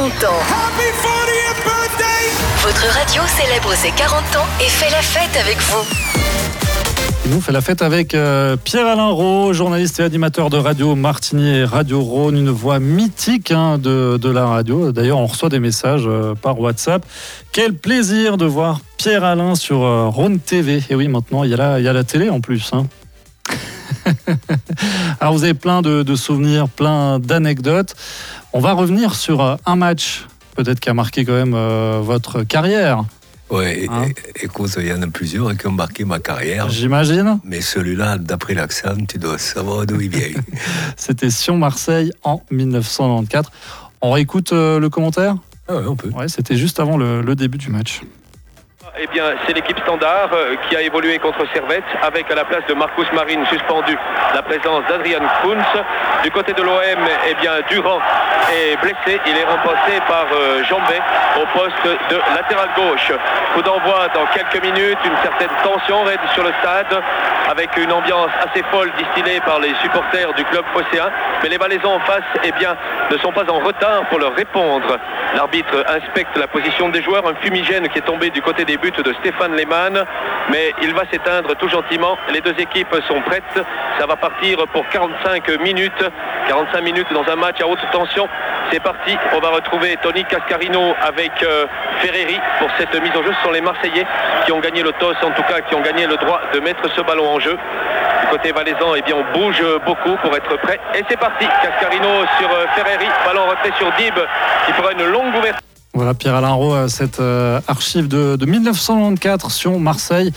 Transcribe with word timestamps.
40 0.00 0.24
ans. 0.24 0.40
Votre 2.62 2.86
radio 2.94 3.22
célèbre 3.38 3.74
ses 3.74 3.90
40 3.90 4.14
ans 4.36 4.46
et 4.58 4.68
fait 4.70 4.88
la 4.90 5.02
fête 5.02 5.36
avec 5.38 5.58
vous. 5.58 5.84
Il 7.26 7.32
nous 7.34 7.40
fait 7.42 7.52
la 7.52 7.60
fête 7.60 7.82
avec 7.82 8.14
euh, 8.14 8.56
Pierre-Alain 8.56 9.08
Rowe, 9.08 9.52
journaliste 9.52 10.00
et 10.00 10.02
animateur 10.04 10.48
de 10.48 10.56
Radio 10.56 10.94
Martinier 10.94 11.58
et 11.58 11.64
Radio 11.66 12.00
Rhône, 12.00 12.38
une 12.38 12.48
voix 12.48 12.78
mythique 12.78 13.50
hein, 13.50 13.76
de, 13.76 14.16
de 14.16 14.30
la 14.30 14.46
radio. 14.46 14.90
D'ailleurs, 14.90 15.18
on 15.18 15.26
reçoit 15.26 15.50
des 15.50 15.60
messages 15.60 16.06
euh, 16.06 16.34
par 16.34 16.58
WhatsApp. 16.58 17.04
Quel 17.52 17.74
plaisir 17.74 18.38
de 18.38 18.46
voir 18.46 18.80
Pierre-Alain 18.96 19.54
sur 19.54 19.82
euh, 19.84 20.08
Rhône 20.08 20.38
TV. 20.38 20.82
Et 20.88 20.94
oui, 20.94 21.08
maintenant, 21.08 21.44
il 21.44 21.50
y 21.50 21.54
a 21.54 21.58
la, 21.58 21.78
il 21.78 21.84
y 21.84 21.88
a 21.88 21.92
la 21.92 22.04
télé 22.04 22.30
en 22.30 22.40
plus. 22.40 22.70
hein. 22.72 22.86
Alors, 25.20 25.34
vous 25.34 25.44
avez 25.44 25.54
plein 25.54 25.82
de, 25.82 26.02
de 26.02 26.14
souvenirs, 26.16 26.68
plein 26.68 27.18
d'anecdotes. 27.18 27.94
On 28.52 28.60
va 28.60 28.72
revenir 28.72 29.14
sur 29.14 29.40
euh, 29.42 29.56
un 29.66 29.76
match, 29.76 30.26
peut-être 30.56 30.80
qui 30.80 30.88
a 30.90 30.94
marqué 30.94 31.24
quand 31.24 31.32
même 31.32 31.54
euh, 31.54 32.00
votre 32.02 32.42
carrière, 32.42 33.04
Ouais, 33.50 33.86
Hein 33.90 34.04
écoute, 34.40 34.70
il 34.78 34.86
y 34.86 34.92
en 34.92 35.02
a 35.02 35.08
plusieurs 35.08 35.56
qui 35.56 35.66
ont 35.66 35.72
marqué 35.72 36.04
ma 36.04 36.20
carrière. 36.20 36.68
j'imagine. 36.70 37.40
Mais 37.42 37.60
celui-là, 37.60 38.16
d'après 38.16 38.54
l'accent, 38.54 38.94
tu 39.08 39.18
dois 39.18 39.38
savoir 39.38 39.86
d'où 39.86 40.00
il 40.00 40.08
vient. 40.08 40.40
C'était 40.96 41.30
Sion-Marseille 41.30 42.12
en 42.22 42.42
1994. 42.52 43.50
On 44.02 44.12
réécoute 44.12 44.52
euh, 44.52 44.78
le 44.78 44.88
commentaire? 44.88 45.34
Ah 45.66 45.74
ouais, 45.74 45.82
on 45.88 45.96
peut. 45.96 46.10
Ouais, 46.10 46.28
c'était 46.28 46.56
juste 46.56 46.78
avant 46.78 46.96
le, 46.96 47.22
le 47.22 47.34
début 47.34 47.58
du 47.58 47.70
match. 47.70 48.02
Eh 49.02 49.06
bien, 49.06 49.32
c'est 49.46 49.54
l'équipe 49.54 49.78
standard 49.80 50.28
euh, 50.34 50.56
qui 50.68 50.76
a 50.76 50.82
évolué 50.82 51.18
contre 51.18 51.46
Servette 51.54 51.84
avec 52.02 52.30
à 52.30 52.34
la 52.34 52.44
place 52.44 52.66
de 52.68 52.74
Marcus 52.74 53.10
Marine 53.14 53.46
suspendu 53.46 53.96
la 54.34 54.42
présence 54.42 54.82
d'Adrian 54.90 55.22
Kunz. 55.40 55.82
Du 56.22 56.30
côté 56.30 56.52
de 56.52 56.60
l'OM, 56.60 57.08
eh 57.30 57.34
bien, 57.40 57.52
Durand 57.70 57.98
est 58.52 58.76
blessé. 58.76 59.18
Il 59.26 59.38
est 59.38 59.44
remplacé 59.44 60.00
par 60.06 60.26
euh, 60.34 60.62
Jambet 60.64 61.00
au 61.40 61.58
poste 61.58 61.98
de 62.10 62.20
latéral 62.34 62.68
gauche. 62.76 63.10
Coup 63.54 63.62
d'envoi 63.62 64.08
dans 64.12 64.26
quelques 64.34 64.62
minutes, 64.62 64.98
une 65.02 65.16
certaine 65.22 65.56
tension 65.64 66.02
règne 66.02 66.18
sur 66.34 66.44
le 66.44 66.52
stade 66.60 67.02
avec 67.50 67.74
une 67.78 67.90
ambiance 67.90 68.30
assez 68.38 68.62
folle 68.70 68.92
distillée 68.98 69.40
par 69.40 69.60
les 69.60 69.74
supporters 69.82 70.32
du 70.34 70.44
club 70.44 70.64
phocéen. 70.74 71.10
Mais 71.42 71.48
les 71.48 71.56
Valaisans 71.56 71.94
en 71.94 72.00
face, 72.00 72.22
eh 72.44 72.52
bien, 72.52 72.76
ne 73.10 73.16
sont 73.18 73.32
pas 73.32 73.50
en 73.50 73.60
retard 73.60 74.04
pour 74.10 74.18
leur 74.18 74.34
répondre. 74.34 74.98
L'arbitre 75.34 75.84
inspecte 75.88 76.36
la 76.36 76.46
position 76.46 76.90
des 76.90 77.02
joueurs, 77.02 77.26
un 77.26 77.34
fumigène 77.40 77.88
qui 77.88 77.98
est 77.98 78.02
tombé 78.02 78.30
du 78.30 78.42
côté 78.42 78.64
des 78.64 78.76
buts 78.76 78.89
de 78.98 79.12
Stéphane 79.20 79.54
Lehmann, 79.54 80.04
mais 80.50 80.72
il 80.82 80.94
va 80.94 81.02
s'éteindre 81.10 81.54
tout 81.56 81.68
gentiment. 81.68 82.18
Les 82.32 82.40
deux 82.40 82.54
équipes 82.58 82.94
sont 83.06 83.20
prêtes. 83.22 83.60
Ça 83.98 84.06
va 84.06 84.16
partir 84.16 84.66
pour 84.72 84.86
45 84.88 85.48
minutes. 85.60 86.04
45 86.48 86.80
minutes 86.82 87.12
dans 87.12 87.24
un 87.30 87.36
match 87.36 87.60
à 87.60 87.66
haute 87.66 87.78
tension. 87.92 88.28
C'est 88.72 88.80
parti. 88.80 89.16
On 89.32 89.38
va 89.38 89.50
retrouver 89.50 89.96
Tony 90.02 90.24
Cascarino 90.24 90.94
avec 91.00 91.30
euh, 91.42 91.66
Ferreri 91.98 92.38
pour 92.58 92.68
cette 92.78 92.94
mise 93.00 93.16
en 93.16 93.22
jeu. 93.22 93.32
Ce 93.38 93.42
sont 93.44 93.52
les 93.52 93.60
Marseillais 93.60 94.06
qui 94.44 94.52
ont 94.52 94.60
gagné 94.60 94.82
le 94.82 94.92
toss, 94.92 95.16
en 95.22 95.30
tout 95.30 95.42
cas 95.42 95.60
qui 95.60 95.74
ont 95.74 95.82
gagné 95.82 96.06
le 96.06 96.16
droit 96.16 96.40
de 96.52 96.60
mettre 96.60 96.88
ce 96.90 97.00
ballon 97.02 97.28
en 97.28 97.38
jeu. 97.38 97.56
Du 98.22 98.26
côté 98.28 98.52
valaisan, 98.52 98.94
eh 98.96 99.02
bien, 99.02 99.16
on 99.16 99.38
bouge 99.38 99.62
beaucoup 99.86 100.16
pour 100.22 100.36
être 100.36 100.56
prêt. 100.58 100.80
Et 100.94 101.04
c'est 101.08 101.18
parti. 101.18 101.46
Cascarino 101.62 102.08
sur 102.38 102.50
euh, 102.50 102.66
Ferreri. 102.74 103.06
Ballon 103.24 103.46
refait 103.46 103.72
sur 103.78 103.90
Dib 103.92 104.14
qui 104.66 104.72
fera 104.72 104.92
une 104.92 105.04
longue 105.06 105.34
ouverture. 105.36 105.69
Voilà 105.92 106.14
Pierre-Alain 106.14 106.52
Rowe, 106.52 106.74
euh, 106.74 106.88
cette 106.88 107.20
euh, 107.20 107.60
archive 107.66 108.06
de, 108.08 108.36
de 108.36 108.46
1994 108.46 109.52
Sion-Marseille 109.52 110.32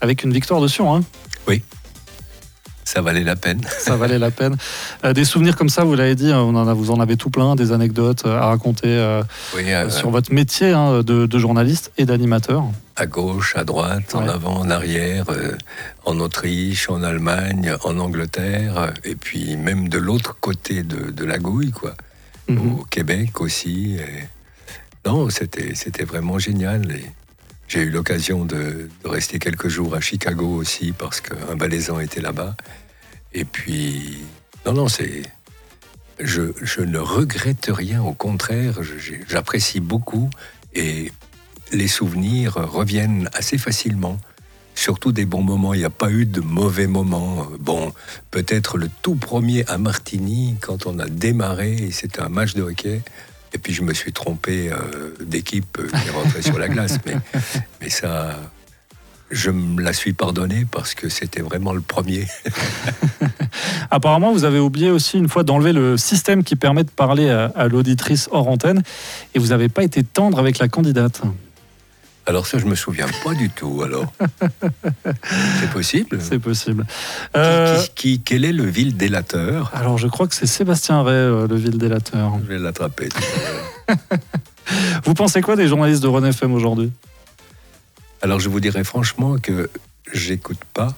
avec 0.00 0.24
une 0.24 0.32
victoire 0.32 0.60
de 0.60 0.68
Sion. 0.68 0.94
hein. 0.94 1.02
Ça 2.84 3.00
valait 3.02 3.24
la 3.24 3.34
peine. 3.34 3.60
Ça 3.80 3.96
valait 3.96 4.18
la 4.18 4.30
peine. 4.30 4.56
Euh, 5.04 5.12
des 5.12 5.24
souvenirs 5.24 5.56
comme 5.56 5.68
ça, 5.68 5.82
vous 5.82 5.96
l'avez 5.96 6.14
dit, 6.14 6.30
on 6.32 6.54
en 6.54 6.68
a- 6.68 6.72
vous 6.72 6.92
en 6.92 7.00
avez 7.00 7.16
tout 7.16 7.30
plein, 7.30 7.56
des 7.56 7.72
anecdotes 7.72 8.24
à 8.24 8.46
raconter 8.46 8.86
euh, 8.86 9.24
Oui, 9.56 9.64
sur 9.90 10.10
votre 10.10 10.32
métier 10.32 10.70
hein, 10.70 11.02
de, 11.02 11.26
de 11.26 11.38
journaliste 11.40 11.90
et 11.98 12.04
d'animateur. 12.06 12.62
à 12.94 13.06
gauche, 13.06 13.56
à 13.56 13.64
droite, 13.64 14.14
en 14.14 14.28
avant, 14.28 14.58
en 14.60 14.70
arrière, 14.70 15.24
en 16.04 16.20
Autriche, 16.20 16.88
en 16.88 17.02
Allemagne, 17.02 17.74
en 17.82 17.98
Angleterre, 17.98 18.92
et 19.02 19.16
puis 19.16 19.56
même 19.56 19.88
de 19.88 19.98
l'autre 19.98 20.36
côté 20.40 20.84
de, 20.84 21.10
de 21.10 21.24
la 21.24 21.38
Gouille, 21.38 21.72
quoi. 21.72 21.94
Mhm. 22.48 22.78
Au 22.78 22.84
Québec 22.84 23.40
aussi. 23.40 23.96
et- 23.96 24.28
C'était 25.30 26.04
vraiment 26.04 26.38
génial. 26.38 26.90
et 26.92 27.04
J'ai 27.68 27.82
eu 27.82 27.90
l'occasion 27.90 28.44
de, 28.44 28.88
rester 29.04 29.38
quelques 29.38 29.68
jours 29.68 29.94
à 29.94 30.00
Chicago 30.00 30.46
aussi 30.46 30.92
parce 30.92 31.20
qu'un 31.20 31.56
Valaisan 31.56 32.00
était 32.00 32.20
là-bas. 32.20 32.54
Et 33.32 33.44
puis, 33.44 34.18
non, 34.66 34.72
non, 34.74 34.88
c'est. 34.88 35.22
Je, 36.18 36.52
je 36.62 36.80
ne 36.80 36.98
regrette 36.98 37.70
rien, 37.70 38.02
au 38.02 38.14
contraire, 38.14 38.80
j'apprécie 39.28 39.80
beaucoup 39.80 40.30
et 40.74 41.12
les 41.72 41.88
souvenirs 41.88 42.54
reviennent 42.54 43.28
assez 43.34 43.58
facilement. 43.58 44.18
Surtout 44.74 45.12
des 45.12 45.26
bons 45.26 45.42
moments, 45.42 45.74
il 45.74 45.80
n'y 45.80 45.84
a 45.84 45.90
pas 45.90 46.10
eu 46.10 46.24
de 46.24 46.40
mauvais 46.40 46.86
moments. 46.86 47.46
Bon, 47.60 47.92
peut-être 48.30 48.78
le 48.78 48.88
tout 49.02 49.14
premier 49.14 49.66
à 49.66 49.76
Martigny, 49.76 50.56
quand 50.60 50.86
on 50.86 50.98
a 50.98 51.06
démarré, 51.06 51.90
c'était 51.92 52.20
un 52.20 52.28
match 52.28 52.54
de 52.54 52.62
hockey, 52.62 53.02
et 53.56 53.58
puis 53.58 53.72
je 53.72 53.82
me 53.82 53.94
suis 53.94 54.12
trompé 54.12 54.70
euh, 54.70 55.14
d'équipe 55.24 55.78
euh, 55.78 55.88
qui 55.88 56.10
rentrée 56.10 56.42
sur 56.42 56.58
la 56.58 56.68
glace. 56.68 56.98
Mais, 57.80 57.88
ça, 57.88 58.36
je 59.30 59.50
me 59.50 59.80
la 59.82 59.94
suis 59.94 60.12
pardonné 60.12 60.66
parce 60.70 60.94
que 60.94 61.08
c'était 61.08 61.40
vraiment 61.40 61.72
le 61.72 61.80
premier. 61.80 62.26
Apparemment, 63.90 64.32
vous 64.32 64.44
avez 64.44 64.58
oublié 64.58 64.90
aussi 64.90 65.16
une 65.16 65.28
fois 65.28 65.42
d'enlever 65.42 65.72
le 65.72 65.96
système 65.96 66.44
qui 66.44 66.54
permet 66.54 66.84
de 66.84 66.90
parler 66.90 67.30
à 67.30 67.66
l'auditrice 67.68 68.28
hors 68.30 68.46
antenne 68.48 68.82
et 69.34 69.38
vous 69.38 69.48
n'avez 69.48 69.70
pas 69.70 69.84
été 69.84 70.04
tendre 70.04 70.38
avec 70.38 70.58
la 70.58 70.68
candidate. 70.68 71.22
Alors 72.28 72.46
ça, 72.46 72.58
je 72.58 72.66
me 72.66 72.74
souviens 72.74 73.06
pas 73.22 73.34
du 73.34 73.50
tout. 73.50 73.82
Alors, 73.84 74.12
c'est 75.60 75.70
possible? 75.70 76.18
C'est 76.20 76.38
possible. 76.40 76.84
Qui- 76.84 77.38
Euh, 77.38 77.80
qui- 77.82 77.90
qui- 77.94 78.20
quel 78.22 78.44
est 78.44 78.52
le 78.52 78.64
vil 78.64 78.96
délateur 78.96 79.70
alors, 79.74 79.96
je 79.98 80.08
crois 80.08 80.26
que 80.26 80.34
c'est 80.34 80.46
Sébastien 80.46 81.02
Ray, 81.02 81.14
euh, 81.14 81.46
le 81.46 81.56
ville 81.56 81.78
délateur. 81.78 82.32
Je 82.42 82.46
vais 82.46 82.58
l'attraper. 82.58 83.08
Vous 85.04 85.14
pensez 85.14 85.40
quoi 85.40 85.54
des 85.56 85.68
journalistes 85.68 86.02
de 86.02 86.08
Rhône 86.08 86.24
FM 86.26 86.52
aujourd'hui? 86.54 86.90
Alors 88.22 88.40
je 88.40 88.48
vous 88.48 88.58
dirais 88.60 88.82
franchement 88.82 89.36
que 89.38 89.70
j'écoute 90.12 90.58
pas 90.74 90.94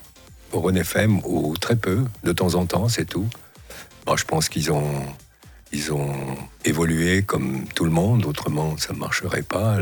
Rhône 0.52 0.78
FM 0.78 1.20
ou 1.24 1.54
très 1.60 1.76
peu, 1.76 2.04
de 2.24 2.32
temps 2.32 2.54
en 2.54 2.64
temps, 2.64 2.88
c'est 2.88 3.04
tout. 3.04 3.26
Bon, 4.06 4.16
je 4.16 4.24
pense 4.24 4.48
qu'ils 4.48 4.72
ont, 4.72 5.02
ils 5.72 5.92
ont 5.92 6.14
évolué 6.64 7.22
comme 7.22 7.64
tout 7.74 7.84
le 7.84 7.90
monde, 7.90 8.24
autrement 8.24 8.78
ça 8.78 8.94
ne 8.94 8.98
marcherait 8.98 9.42
pas, 9.42 9.76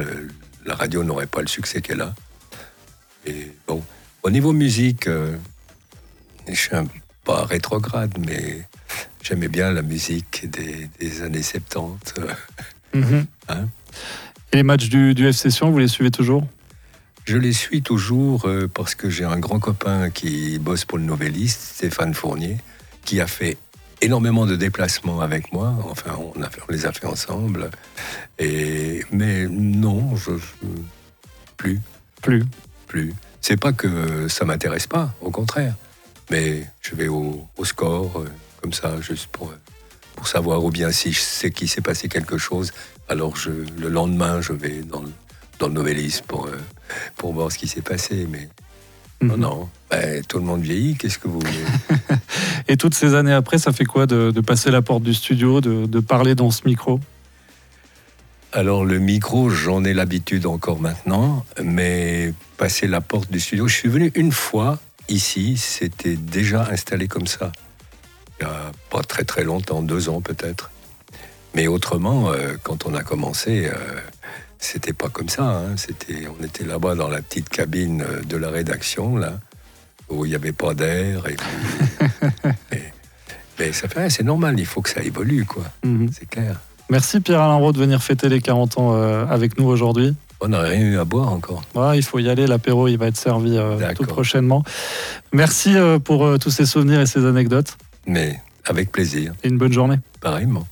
la 0.66 0.74
radio 0.74 1.02
n'aurait 1.04 1.26
pas 1.26 1.40
le 1.40 1.46
succès 1.46 1.80
qu'elle 1.80 2.02
a. 2.02 2.14
Et 3.24 3.52
bon, 3.66 3.82
au 4.22 4.30
niveau 4.30 4.52
musique, 4.52 5.06
euh, 5.06 5.36
je 6.48 6.54
suis 6.54 6.76
un, 6.76 6.86
pas 7.24 7.44
rétrograde, 7.44 8.16
mais 8.26 8.62
j'aimais 9.22 9.48
bien 9.48 9.72
la 9.72 9.82
musique 9.82 10.48
des, 10.50 10.88
des 11.00 11.22
années 11.22 11.42
70. 11.42 12.14
euh, 12.94 13.22
Hein? 13.48 13.68
Et 14.52 14.56
les 14.56 14.62
matchs 14.62 14.88
du, 14.88 15.14
du 15.14 15.26
FC 15.26 15.50
Sion, 15.50 15.70
vous 15.70 15.78
les 15.78 15.88
suivez 15.88 16.10
toujours? 16.10 16.46
Je 17.24 17.36
les 17.36 17.52
suis 17.52 17.82
toujours 17.82 18.46
euh, 18.46 18.68
parce 18.72 18.94
que 18.94 19.10
j'ai 19.10 19.24
un 19.24 19.38
grand 19.38 19.58
copain 19.58 20.10
qui 20.10 20.58
bosse 20.58 20.84
pour 20.84 20.98
le 20.98 21.04
Nouvelliste, 21.04 21.60
Stéphane 21.60 22.14
Fournier, 22.14 22.58
qui 23.04 23.20
a 23.20 23.26
fait 23.26 23.56
énormément 24.00 24.46
de 24.46 24.56
déplacements 24.56 25.20
avec 25.20 25.52
moi. 25.52 25.74
Enfin, 25.90 26.18
on, 26.34 26.42
a 26.42 26.50
fait- 26.50 26.60
on 26.68 26.72
les 26.72 26.86
a 26.86 26.92
fait 26.92 27.06
ensemble. 27.06 27.70
Et, 28.38 29.04
mais 29.10 29.46
non, 29.48 30.14
je, 30.16 30.32
je- 30.36 30.66
plus, 31.56 31.80
Plus. 32.22 32.44
plus. 32.86 33.14
C'est 33.40 33.56
pas 33.58 33.72
que 33.72 34.28
ça 34.28 34.44
m'intéresse 34.44 34.86
pas, 34.86 35.14
au 35.20 35.30
contraire. 35.30 35.74
Mais 36.30 36.66
je 36.82 36.94
vais 36.94 37.08
au, 37.08 37.46
au 37.56 37.64
score, 37.64 38.20
euh, 38.20 38.28
comme 38.60 38.72
ça, 38.72 39.00
juste 39.00 39.28
pour, 39.28 39.52
pour 40.16 40.26
savoir, 40.26 40.64
ou 40.64 40.70
bien 40.70 40.90
si 40.90 41.12
je 41.12 41.20
sais 41.20 41.50
qu'il 41.50 41.68
s'est 41.68 41.80
passé 41.82 42.08
quelque 42.08 42.36
chose, 42.36 42.72
alors 43.08 43.36
je, 43.36 43.50
le 43.78 43.88
lendemain, 43.88 44.40
je 44.40 44.52
vais 44.52 44.80
dans 44.82 45.02
le, 45.02 45.12
dans 45.60 45.68
le 45.68 46.22
pour, 46.26 46.46
euh, 46.46 46.58
pour 47.16 47.32
voir 47.32 47.52
ce 47.52 47.58
qui 47.58 47.68
s'est 47.68 47.80
passé. 47.82 48.26
Mais 48.28 48.48
non, 49.22 49.34
Mhm. 49.36 49.40
non, 49.40 49.68
Ben, 49.90 50.22
tout 50.24 50.38
le 50.38 50.44
monde 50.44 50.62
vieillit, 50.62 50.96
qu'est-ce 50.96 51.18
que 51.18 51.28
vous 51.28 51.38
voulez? 51.38 51.64
Et 52.68 52.76
toutes 52.76 52.94
ces 52.94 53.14
années 53.14 53.32
après, 53.32 53.58
ça 53.58 53.72
fait 53.72 53.84
quoi 53.84 54.06
de, 54.06 54.32
passer 54.40 54.70
la 54.70 54.82
porte 54.82 55.02
du 55.02 55.14
studio, 55.14 55.60
de, 55.60 55.86
de 55.86 56.00
parler 56.00 56.34
dans 56.34 56.50
ce 56.50 56.62
micro? 56.66 57.00
Alors 58.52 58.84
le 58.84 58.98
micro, 58.98 59.50
j'en 59.50 59.84
ai 59.84 59.92
l'habitude 59.92 60.46
encore 60.46 60.80
maintenant, 60.80 61.44
mais 61.62 62.32
passer 62.56 62.86
la 62.86 63.00
porte 63.00 63.30
du 63.30 63.38
studio, 63.38 63.68
je 63.68 63.74
suis 63.74 63.88
venu 63.88 64.10
une 64.14 64.32
fois 64.32 64.78
ici, 65.08 65.56
c'était 65.56 66.16
déjà 66.16 66.66
installé 66.70 67.06
comme 67.06 67.26
ça. 67.26 67.52
Il 68.40 68.46
n'y 68.46 68.52
a 68.52 68.72
pas 68.90 69.02
très 69.02 69.24
très 69.24 69.44
longtemps, 69.44 69.82
deux 69.82 70.08
ans 70.08 70.20
peut-être. 70.20 70.70
Mais 71.54 71.66
autrement, 71.68 72.30
euh, 72.30 72.56
quand 72.62 72.86
on 72.86 72.94
a 72.94 73.02
commencé, 73.02 73.66
euh, 73.66 73.74
c'était 74.58 74.92
pas 74.92 75.08
comme 75.08 75.28
ça. 75.28 75.44
hein. 75.44 75.76
C'était, 75.76 76.24
on 76.26 76.44
était 76.44 76.64
là-bas 76.64 76.94
dans 76.94 77.08
la 77.08 77.22
petite 77.22 77.48
cabine 77.48 78.02
euh, 78.02 78.22
de 78.22 78.36
la 78.36 78.50
rédaction, 78.50 79.16
là, 79.16 79.38
où 80.08 80.24
il 80.24 80.28
n'y 80.28 80.34
avait 80.34 80.52
pas 80.52 80.74
d'air. 80.74 81.26
Et 81.28 81.34
puis, 81.34 81.86
mais, 82.70 82.92
mais 83.58 83.72
ça 83.72 83.88
fait, 83.88 84.10
c'est 84.10 84.22
normal, 84.22 84.58
il 84.58 84.66
faut 84.66 84.82
que 84.82 84.90
ça 84.90 85.02
évolue, 85.02 85.44
quoi. 85.44 85.64
Mhm. 85.84 86.08
C'est 86.12 86.28
clair. 86.28 86.60
Merci 86.88 87.20
Pierre-Alain 87.20 87.54
Rowe 87.56 87.72
de 87.72 87.78
venir 87.78 88.02
fêter 88.02 88.28
les 88.28 88.40
40 88.40 88.78
ans 88.78 88.94
euh, 88.94 89.26
avec 89.26 89.58
nous 89.58 89.66
aujourd'hui. 89.66 90.14
On 90.40 90.48
n'a 90.48 90.60
rien 90.60 90.80
eu 90.80 90.98
à 90.98 91.04
boire 91.04 91.32
encore. 91.32 91.62
Ouais, 91.74 91.98
il 91.98 92.02
faut 92.02 92.18
y 92.18 92.28
aller, 92.28 92.46
l'apéro 92.46 92.86
il 92.88 92.96
va 92.98 93.06
être 93.06 93.16
servi 93.16 93.56
euh, 93.56 93.92
tout 93.94 94.04
prochainement. 94.04 94.62
Merci 95.32 95.76
euh, 95.76 95.98
pour 95.98 96.38
tous 96.38 96.50
ces 96.50 96.66
souvenirs 96.66 97.00
et 97.00 97.06
ces 97.06 97.24
anecdotes 97.24 97.76
Mais 98.06 98.38
avec 98.66 98.92
plaisir, 98.92 99.32
et 99.42 99.48
une 99.48 99.58
bonne 99.58 99.72
journée. 99.72 99.96
pareillement. 100.20 100.66